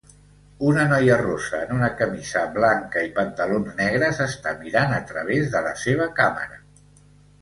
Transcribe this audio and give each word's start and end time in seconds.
Una 0.67 0.83
noia 0.91 1.17
rossa 1.19 1.59
en 1.65 1.73
una 1.75 1.89
camisa 1.99 2.43
blanca 2.57 3.03
i 3.09 3.13
pantalons 3.19 3.69
negres 3.83 4.25
està 4.29 4.57
mirant 4.63 4.97
a 4.97 5.03
través 5.13 5.55
de 5.57 5.63
la 5.67 5.75
seva 5.87 6.09
càmera. 6.23 6.63